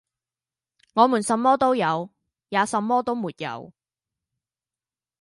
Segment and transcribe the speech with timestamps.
[0.95, 2.09] 我們什麼都有，
[2.49, 3.71] 也什麼都沒有，